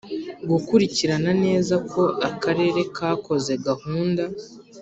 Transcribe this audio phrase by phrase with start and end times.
[0.49, 4.23] Gukurikirana neza ko Akarere kakoze gahunda